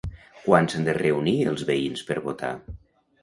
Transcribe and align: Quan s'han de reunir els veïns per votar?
Quan 0.45 0.69
s'han 0.71 0.87
de 0.87 0.95
reunir 0.97 1.35
els 1.51 1.65
veïns 1.69 2.05
per 2.07 2.17
votar? 2.31 2.53